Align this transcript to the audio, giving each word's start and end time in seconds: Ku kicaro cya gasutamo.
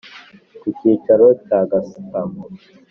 Ku 0.61 0.67
kicaro 0.77 1.25
cya 1.45 1.59
gasutamo. 1.69 2.43